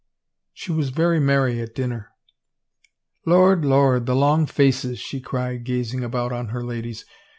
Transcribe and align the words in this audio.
She 0.51 0.71
was 0.71 0.89
very 0.89 1.19
merry 1.19 1.61
at 1.61 1.75
dinner." 1.75 2.09
Lord, 3.27 3.63
Lord, 3.63 4.07
the 4.07 4.15
long 4.15 4.47
faces," 4.47 4.97
she 4.97 5.21
cried, 5.21 5.63
gazing 5.63 6.03
about 6.03 6.31
on 6.31 6.47
her 6.47 6.63
ladies. 6.63 7.05